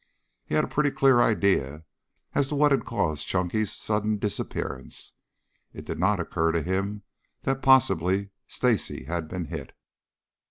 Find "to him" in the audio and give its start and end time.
6.53-7.03